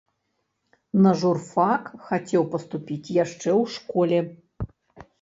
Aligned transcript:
На 1.03 1.11
журфак 1.25 1.83
хацеў 2.07 2.43
паступіць 2.57 3.13
яшчэ 3.23 3.49
ў 3.61 3.79
школе. 3.79 4.19